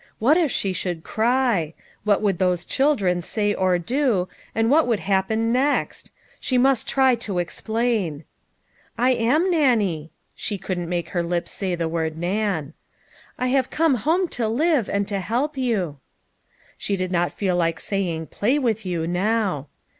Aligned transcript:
What 0.17 0.35
if 0.35 0.51
she 0.51 0.73
should 0.73 1.03
cry! 1.03 1.75
what 2.05 2.23
would 2.23 2.39
those 2.39 2.65
children 2.65 3.21
say 3.21 3.53
or 3.53 3.77
do, 3.77 4.27
and 4.55 4.71
what 4.71 4.87
would 4.87 5.01
hap 5.01 5.27
pen 5.27 5.53
next? 5.53 6.11
she 6.39 6.57
must 6.57 6.87
try 6.87 7.13
to 7.17 7.37
explain." 7.37 8.23
iam 8.97 9.51
Nannie," 9.51 10.11
she 10.33 10.57
couldn't 10.57 10.89
make 10.89 11.09
her 11.09 11.21
lips 11.21 11.51
say 11.51 11.75
BEGINNING 11.75 11.81
HER 11.81 11.85
LITE. 12.05 12.13
29 12.13 12.13
the 12.13 12.13
word 12.13 12.17
Nan." 12.65 12.73
I 13.37 13.47
have 13.49 13.69
come 13.69 13.93
home 13.93 14.27
to 14.29 14.47
live, 14.47 14.89
and 14.89 15.07
to 15.07 15.19
help 15.19 15.55
you!" 15.55 15.99
She 16.79 16.97
did 16.97 17.11
not 17.11 17.31
feel 17.31 17.55
like 17.55 17.79
saying" 17.79 18.25
play 18.33 18.57
with 18.57 18.83
you," 18.83 19.05
now. 19.05 19.67